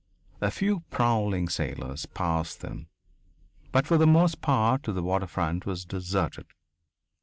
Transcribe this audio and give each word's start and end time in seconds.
A 0.41 0.49
few 0.49 0.79
prowling 0.89 1.47
sailors 1.47 2.07
passed 2.07 2.61
them. 2.61 2.87
But 3.71 3.85
for 3.85 3.99
the 3.99 4.07
most 4.07 4.41
part 4.41 4.81
the 4.81 5.03
waterfront 5.03 5.67
was 5.67 5.85
deserted. 5.85 6.47